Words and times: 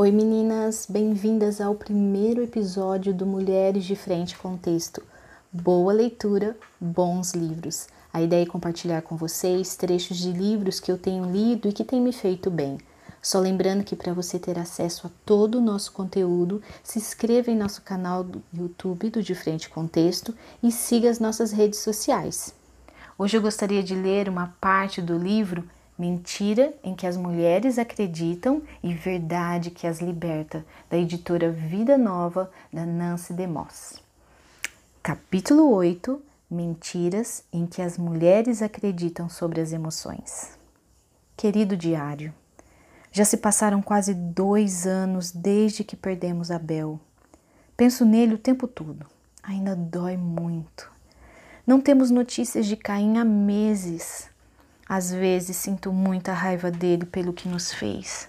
Oi 0.00 0.12
meninas, 0.12 0.86
bem-vindas 0.88 1.60
ao 1.60 1.74
primeiro 1.74 2.40
episódio 2.40 3.12
do 3.12 3.26
Mulheres 3.26 3.84
de 3.84 3.96
Frente 3.96 4.38
com 4.38 4.56
Texto. 4.56 5.02
Boa 5.52 5.92
leitura, 5.92 6.56
bons 6.80 7.34
livros. 7.34 7.88
A 8.12 8.22
ideia 8.22 8.44
é 8.44 8.46
compartilhar 8.46 9.02
com 9.02 9.16
vocês 9.16 9.74
trechos 9.74 10.18
de 10.18 10.30
livros 10.30 10.78
que 10.78 10.92
eu 10.92 10.96
tenho 10.96 11.24
lido 11.24 11.68
e 11.68 11.72
que 11.72 11.82
têm 11.82 12.00
me 12.00 12.12
feito 12.12 12.48
bem. 12.48 12.78
Só 13.20 13.40
lembrando 13.40 13.82
que 13.82 13.96
para 13.96 14.14
você 14.14 14.38
ter 14.38 14.56
acesso 14.56 15.08
a 15.08 15.10
todo 15.26 15.58
o 15.58 15.60
nosso 15.60 15.90
conteúdo, 15.90 16.62
se 16.84 17.00
inscreva 17.00 17.50
em 17.50 17.56
nosso 17.56 17.82
canal 17.82 18.22
do 18.22 18.40
YouTube 18.54 19.10
do 19.10 19.20
De 19.20 19.34
Frente 19.34 19.68
com 19.68 19.88
Texto 19.88 20.32
e 20.62 20.70
siga 20.70 21.10
as 21.10 21.18
nossas 21.18 21.50
redes 21.50 21.80
sociais. 21.80 22.54
Hoje 23.18 23.36
eu 23.36 23.42
gostaria 23.42 23.82
de 23.82 23.96
ler 23.96 24.28
uma 24.28 24.54
parte 24.60 25.02
do 25.02 25.18
livro 25.18 25.64
Mentira 25.98 26.72
em 26.84 26.94
que 26.94 27.08
as 27.08 27.16
mulheres 27.16 27.76
acreditam 27.76 28.62
e 28.84 28.94
verdade 28.94 29.70
que 29.70 29.84
as 29.84 30.00
liberta, 30.00 30.64
da 30.88 30.96
editora 30.96 31.50
Vida 31.50 31.98
Nova, 31.98 32.50
da 32.72 32.86
Nancy 32.86 33.32
DeMoss. 33.32 34.00
Capítulo 35.02 35.72
8 35.72 36.22
Mentiras 36.48 37.44
em 37.52 37.66
que 37.66 37.82
as 37.82 37.98
mulheres 37.98 38.62
acreditam 38.62 39.28
sobre 39.28 39.60
as 39.60 39.72
emoções. 39.72 40.56
Querido 41.36 41.76
diário, 41.76 42.32
já 43.10 43.24
se 43.24 43.36
passaram 43.36 43.82
quase 43.82 44.14
dois 44.14 44.86
anos 44.86 45.32
desde 45.32 45.82
que 45.82 45.96
perdemos 45.96 46.50
Abel. 46.50 47.00
Penso 47.76 48.04
nele 48.04 48.34
o 48.34 48.38
tempo 48.38 48.68
todo. 48.68 49.04
Ainda 49.42 49.74
dói 49.74 50.16
muito. 50.16 50.90
Não 51.66 51.80
temos 51.80 52.10
notícias 52.10 52.66
de 52.66 52.76
Caim 52.76 53.18
há 53.18 53.24
meses. 53.24 54.30
Às 54.88 55.12
vezes 55.12 55.56
sinto 55.56 55.92
muita 55.92 56.32
raiva 56.32 56.70
dele 56.70 57.04
pelo 57.04 57.32
que 57.32 57.48
nos 57.48 57.72
fez. 57.72 58.28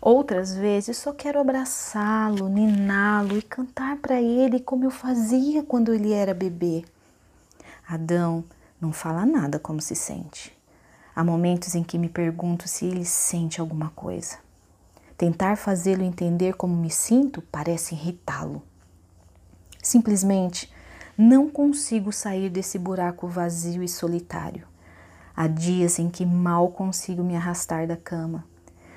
Outras 0.00 0.54
vezes 0.54 0.98
só 0.98 1.12
quero 1.12 1.40
abraçá-lo, 1.40 2.48
niná-lo 2.48 3.36
e 3.36 3.42
cantar 3.42 3.96
para 3.96 4.20
ele 4.20 4.60
como 4.60 4.84
eu 4.84 4.90
fazia 4.90 5.64
quando 5.64 5.92
ele 5.92 6.12
era 6.12 6.32
bebê. 6.32 6.84
Adão 7.88 8.44
não 8.80 8.92
fala 8.92 9.26
nada 9.26 9.58
como 9.58 9.80
se 9.80 9.96
sente. 9.96 10.56
Há 11.14 11.24
momentos 11.24 11.74
em 11.74 11.82
que 11.82 11.98
me 11.98 12.08
pergunto 12.08 12.68
se 12.68 12.84
ele 12.84 13.04
sente 13.04 13.60
alguma 13.60 13.90
coisa. 13.90 14.38
Tentar 15.16 15.56
fazê-lo 15.56 16.02
entender 16.02 16.54
como 16.54 16.76
me 16.76 16.90
sinto 16.90 17.40
parece 17.40 17.94
irritá-lo. 17.94 18.62
Simplesmente 19.82 20.70
não 21.16 21.48
consigo 21.48 22.12
sair 22.12 22.50
desse 22.50 22.78
buraco 22.78 23.26
vazio 23.26 23.82
e 23.82 23.88
solitário. 23.88 24.68
Há 25.38 25.48
dias 25.48 25.98
em 25.98 26.08
que 26.08 26.24
mal 26.24 26.70
consigo 26.70 27.22
me 27.22 27.36
arrastar 27.36 27.86
da 27.86 27.94
cama. 27.94 28.42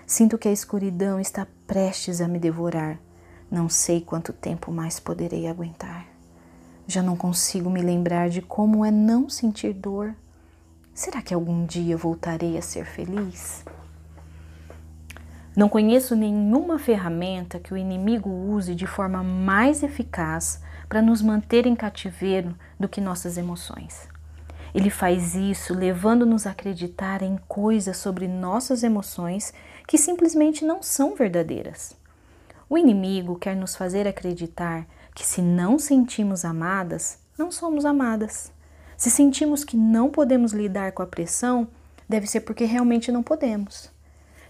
Sinto 0.08 0.38
que 0.38 0.48
a 0.48 0.54
escuridão 0.54 1.20
está 1.20 1.45
prestes 1.68 2.22
a 2.22 2.30
me 2.30 2.40
devorar. 2.40 2.98
Não 3.52 3.68
sei 3.68 4.00
quanto 4.00 4.32
tempo 4.32 4.72
mais 4.72 5.02
poderei 5.02 5.48
aguentar. 5.48 6.06
Já 6.88 7.04
não 7.04 7.17
consigo 7.17 7.70
me 7.70 7.82
lembrar 7.82 8.30
de 8.30 8.42
como 8.42 8.86
é 8.86 8.90
não 8.90 9.28
sentir 9.28 9.73
dor. 9.73 10.16
Será 10.94 11.22
que 11.22 11.34
algum 11.34 11.66
dia 11.66 11.98
voltarei 11.98 12.58
a 12.58 12.62
ser 12.62 12.86
feliz? 12.86 13.66
Não 15.54 15.67
conheço 15.67 16.16
nenhuma 16.16 16.80
ferramenta 16.80 17.60
que 17.60 17.73
o 17.73 17.78
inimigo 17.78 18.30
use 18.30 18.73
de 18.73 18.88
forma 18.88 19.22
mais 19.22 19.84
eficaz 19.84 20.62
para 20.88 21.02
nos 21.02 21.22
manter 21.22 21.66
em 21.66 21.76
cativeiro 21.76 22.56
do 22.80 22.88
que 22.88 23.02
nossas 23.02 23.38
emoções. 23.38 24.08
Ele 24.73 24.89
faz 24.89 25.36
isso 25.36 25.73
levando-nos 25.73 26.45
a 26.45 26.52
acreditar 26.52 27.22
em 27.22 27.38
coisas 27.48 27.98
sobre 27.98 28.28
nossas 28.28 28.84
emoções 28.84 29.53
que 29.88 29.98
simplesmente 29.98 30.64
não 30.64 30.84
são 30.84 31.16
verdadeiras. 31.16 31.95
O 32.70 32.78
inimigo 32.78 33.36
quer 33.36 33.56
nos 33.56 33.76
fazer 33.76 34.08
acreditar 34.08 34.86
que 35.16 35.26
se 35.26 35.42
não 35.42 35.80
sentimos 35.80 36.45
amadas, 36.45 37.17
não 37.38 37.52
somos 37.52 37.84
amadas. 37.84 38.52
Se 38.95 39.09
sentimos 39.09 39.64
que 39.64 39.76
não 39.76 40.10
podemos 40.10 40.52
lidar 40.52 40.92
com 40.92 41.02
a 41.02 41.08
pressão, 41.08 41.67
deve 42.08 42.27
ser 42.27 42.42
porque 42.42 42.65
realmente 42.65 43.11
não 43.11 43.23
podemos. 43.23 43.89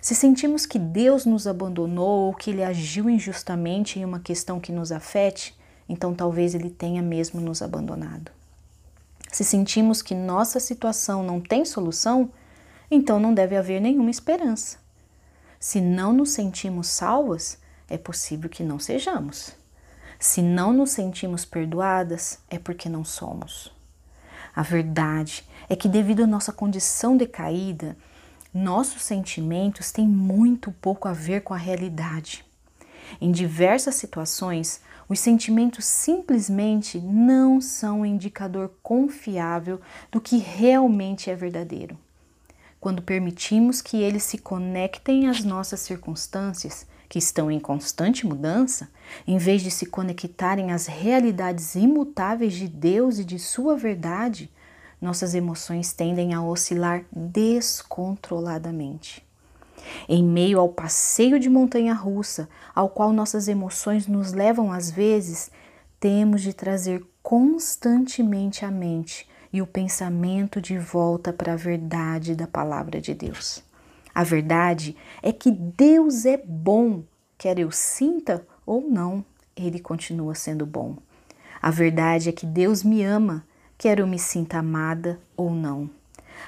Se 0.01 0.15
sentimos 0.15 0.65
que 0.65 0.79
Deus 0.79 1.25
nos 1.25 1.45
abandonou 1.45 2.27
ou 2.27 2.33
que 2.33 2.49
Ele 2.49 2.63
agiu 2.63 3.09
injustamente 3.09 3.99
em 3.99 4.05
uma 4.05 4.19
questão 4.19 4.59
que 4.59 4.71
nos 4.71 4.91
afete, 4.91 5.57
então 5.87 6.13
talvez 6.13 6.55
Ele 6.55 6.69
tenha 6.69 7.01
mesmo 7.01 7.39
nos 7.39 7.61
abandonado. 7.61 8.38
Se 9.31 9.43
sentimos 9.43 10.01
que 10.01 10.15
nossa 10.15 10.59
situação 10.59 11.23
não 11.23 11.39
tem 11.39 11.63
solução, 11.63 12.31
então 12.89 13.19
não 13.19 13.33
deve 13.33 13.55
haver 13.55 13.79
nenhuma 13.79 14.09
esperança. 14.09 14.77
Se 15.59 15.79
não 15.79 16.11
nos 16.11 16.31
sentimos 16.31 16.87
salvas, 16.87 17.57
é 17.87 17.97
possível 17.97 18.49
que 18.49 18.63
não 18.63 18.79
sejamos. 18.79 19.51
Se 20.17 20.41
não 20.41 20.73
nos 20.73 20.91
sentimos 20.91 21.45
perdoadas, 21.45 22.39
é 22.49 22.57
porque 22.57 22.89
não 22.89 23.05
somos. 23.05 23.71
A 24.55 24.63
verdade 24.63 25.45
é 25.69 25.75
que, 25.75 25.87
devido 25.87 26.23
à 26.23 26.27
nossa 26.27 26.51
condição 26.51 27.15
decaída, 27.15 27.95
nossos 28.53 29.03
sentimentos 29.03 29.91
têm 29.91 30.07
muito 30.07 30.71
pouco 30.71 31.07
a 31.07 31.13
ver 31.13 31.41
com 31.41 31.53
a 31.53 31.57
realidade. 31.57 32.43
Em 33.21 33.31
diversas 33.31 33.95
situações, 33.95 34.81
os 35.09 35.19
sentimentos 35.19 35.85
simplesmente 35.85 36.99
não 36.99 37.59
são 37.59 38.01
um 38.01 38.05
indicador 38.05 38.71
confiável 38.83 39.81
do 40.11 40.21
que 40.21 40.37
realmente 40.37 41.31
é 41.31 41.35
verdadeiro. 41.35 41.97
Quando 42.79 43.01
permitimos 43.01 43.81
que 43.81 43.97
eles 43.97 44.21
se 44.23 44.37
conectem 44.37 45.27
às 45.27 45.43
nossas 45.43 45.79
circunstâncias, 45.79 46.85
que 47.09 47.17
estão 47.17 47.49
em 47.49 47.59
constante 47.59 48.27
mudança, 48.27 48.87
em 49.25 49.39
vez 49.39 49.63
de 49.63 49.71
se 49.71 49.87
conectarem 49.87 50.71
às 50.71 50.85
realidades 50.85 51.73
imutáveis 51.73 52.53
de 52.53 52.67
Deus 52.67 53.17
e 53.17 53.25
de 53.25 53.39
Sua 53.39 53.75
verdade, 53.75 54.51
nossas 55.01 55.33
emoções 55.33 55.91
tendem 55.91 56.35
a 56.35 56.43
oscilar 56.43 57.03
descontroladamente. 57.11 59.27
Em 60.07 60.23
meio 60.23 60.59
ao 60.59 60.69
passeio 60.69 61.39
de 61.39 61.49
montanha 61.49 61.93
russa, 61.93 62.49
ao 62.73 62.89
qual 62.89 63.11
nossas 63.11 63.47
emoções 63.47 64.07
nos 64.07 64.33
levam 64.33 64.71
às 64.71 64.89
vezes, 64.89 65.51
temos 65.99 66.41
de 66.41 66.53
trazer 66.53 67.05
constantemente 67.21 68.65
a 68.65 68.71
mente 68.71 69.27
e 69.51 69.61
o 69.61 69.67
pensamento 69.67 70.61
de 70.61 70.77
volta 70.77 71.33
para 71.33 71.53
a 71.53 71.57
verdade 71.57 72.35
da 72.35 72.47
palavra 72.47 73.01
de 73.01 73.13
Deus. 73.13 73.63
A 74.13 74.23
verdade 74.23 74.95
é 75.21 75.31
que 75.31 75.51
Deus 75.51 76.25
é 76.25 76.37
bom, 76.37 77.03
quer 77.37 77.59
eu 77.59 77.71
sinta 77.71 78.45
ou 78.65 78.81
não, 78.81 79.23
ele 79.55 79.79
continua 79.79 80.35
sendo 80.35 80.65
bom. 80.65 80.97
A 81.61 81.71
verdade 81.71 82.29
é 82.29 82.31
que 82.31 82.45
Deus 82.45 82.83
me 82.83 83.03
ama, 83.03 83.45
quer 83.77 83.99
eu 83.99 84.07
me 84.07 84.19
sinta 84.19 84.59
amada 84.59 85.19
ou 85.35 85.49
não. 85.51 85.89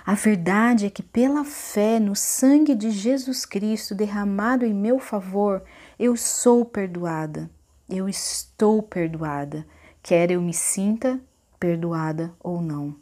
A 0.06 0.14
verdade 0.14 0.86
é 0.86 0.90
que, 0.90 1.04
pela 1.04 1.44
fé 1.44 2.00
no 2.00 2.16
sangue 2.16 2.74
de 2.74 2.92
Jesus 2.92 3.46
Cristo 3.46 3.94
derramado 3.94 4.66
em 4.66 4.74
meu 4.74 5.00
favor, 5.00 5.64
eu 6.00 6.16
sou 6.18 6.66
perdoada. 6.66 7.50
Eu 7.90 8.08
estou 8.08 8.82
perdoada, 8.82 9.66
quer 10.02 10.32
eu 10.32 10.42
me 10.42 10.54
sinta 10.54 11.20
perdoada 11.60 12.34
ou 12.40 12.62
não. 12.62 12.96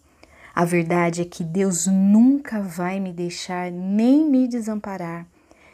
A 0.53 0.65
verdade 0.65 1.21
é 1.21 1.25
que 1.25 1.43
Deus 1.43 1.87
nunca 1.87 2.61
vai 2.61 2.99
me 2.99 3.13
deixar 3.13 3.71
nem 3.71 4.29
me 4.29 4.47
desamparar. 4.47 5.25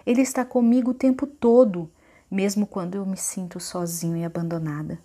Ele 0.05 0.21
está 0.21 0.45
comigo 0.45 0.91
o 0.91 0.93
tempo 0.93 1.25
todo, 1.25 1.89
mesmo 2.29 2.67
quando 2.67 2.95
eu 2.95 3.05
me 3.05 3.17
sinto 3.17 3.59
sozinho 3.59 4.17
e 4.17 4.23
abandonada. 4.23 4.99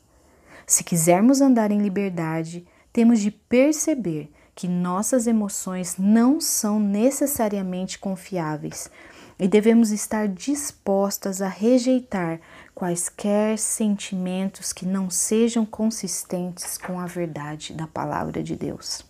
Se 0.67 0.85
quisermos 0.85 1.41
andar 1.41 1.71
em 1.71 1.81
liberdade, 1.81 2.67
temos 2.93 3.21
de 3.21 3.31
perceber 3.31 4.31
que 4.55 4.69
nossas 4.69 5.27
emoções 5.27 5.97
não 5.99 6.41
são 6.41 6.79
necessariamente 6.79 7.99
confiáveis 7.99 8.91
e 9.39 9.49
devemos 9.49 9.91
estar 9.91 10.29
dispostas 10.29 11.41
a 11.41 11.49
rejeitar 11.49 12.41
quaisquer 12.75 13.59
sentimentos 13.59 14.73
que 14.73 14.85
não 14.85 15.09
sejam 15.09 15.65
consistentes 15.65 16.77
com 16.77 17.01
a 17.01 17.07
verdade 17.07 17.73
da 17.73 17.87
palavra 17.87 18.43
de 18.43 18.55
Deus. 18.55 19.03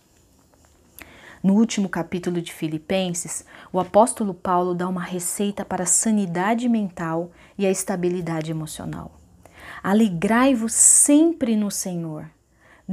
No 1.43 1.55
último 1.55 1.89
capítulo 1.89 2.41
de 2.41 2.53
Filipenses, 2.53 3.43
o 3.73 3.79
apóstolo 3.79 4.33
Paulo 4.33 4.75
dá 4.75 4.87
uma 4.87 5.03
receita 5.03 5.65
para 5.65 5.83
a 5.83 5.87
sanidade 5.87 6.69
mental 6.69 7.31
e 7.57 7.65
a 7.65 7.71
estabilidade 7.71 8.51
emocional. 8.51 9.19
Alegrai-vos 9.83 10.73
sempre 10.73 11.55
no 11.55 11.71
Senhor. 11.71 12.29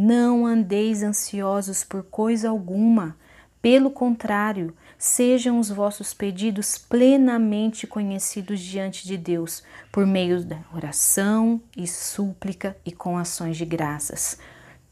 Não 0.00 0.46
andeis 0.46 1.02
ansiosos 1.02 1.82
por 1.82 2.04
coisa 2.04 2.50
alguma, 2.50 3.16
pelo 3.60 3.90
contrário, 3.90 4.72
sejam 4.96 5.58
os 5.58 5.70
vossos 5.70 6.14
pedidos 6.14 6.78
plenamente 6.78 7.84
conhecidos 7.84 8.60
diante 8.60 9.04
de 9.04 9.16
Deus, 9.16 9.64
por 9.90 10.06
meio 10.06 10.44
da 10.44 10.60
oração 10.72 11.60
e 11.76 11.84
súplica 11.88 12.76
e 12.86 12.92
com 12.92 13.18
ações 13.18 13.56
de 13.56 13.64
graças. 13.64 14.38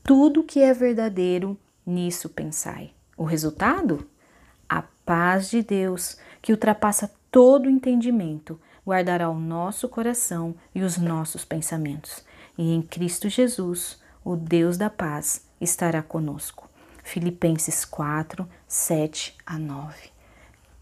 Tudo 0.03 0.43
que 0.43 0.59
é 0.59 0.75
verdadeiro, 0.75 1.57
nisso 1.87 2.29
pensai. 2.29 2.91
O 3.17 3.23
resultado? 3.23 4.11
A 4.69 4.83
paz 5.05 5.49
de 5.51 5.63
Deus, 5.63 6.19
que 6.43 6.51
ultrapassa 6.51 7.09
todo 7.31 7.71
entendimento, 7.71 8.61
guardará 8.85 9.31
o 9.31 9.39
nosso 9.39 9.89
coração 9.89 10.57
e 10.75 10.83
os 10.83 10.99
nossos 10.99 11.45
pensamentos. 11.45 12.25
E 12.59 12.75
em 12.75 12.83
Cristo 12.83 13.29
Jesus, 13.29 14.05
o 14.27 14.35
Deus 14.35 14.77
da 14.77 14.91
paz, 14.91 15.43
estará 15.61 16.03
conosco. 16.03 16.69
Filipenses 17.05 17.85
4, 17.85 18.45
7 18.67 19.37
a 19.47 19.57
9. 19.57 19.95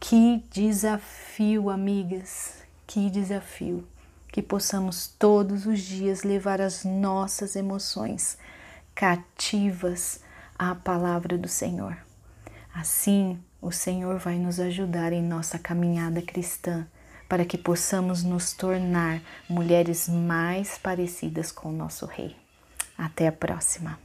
Que 0.01 0.43
desafio, 0.51 1.69
amigas, 1.69 2.55
que 2.87 3.11
desafio 3.11 3.87
que 4.33 4.41
possamos 4.41 5.09
todos 5.19 5.67
os 5.67 5.81
dias 5.81 6.23
levar 6.23 6.59
as 6.59 6.85
nossas 6.85 7.55
emoções 7.55 8.39
cativas 8.95 10.21
à 10.59 10.75
palavra 10.75 11.37
do 11.37 11.47
Senhor. 11.47 11.99
Assim, 12.73 13.39
o 13.61 13.71
Senhor 13.71 14.19
vai 14.19 14.39
nos 14.39 14.59
ajudar 14.59 15.13
em 15.13 15.23
nossa 15.23 15.59
caminhada 15.59 16.23
cristã 16.23 16.87
para 17.29 17.45
que 17.45 17.59
possamos 17.59 18.23
nos 18.23 18.55
tornar 18.55 19.21
mulheres 19.47 20.09
mais 20.09 20.79
parecidas 20.79 21.53
com 21.53 21.69
o 21.69 21.77
nosso 21.77 22.07
Rei. 22.07 22.44
Até 22.97 23.29
a 23.29 23.33
próxima! 23.33 24.04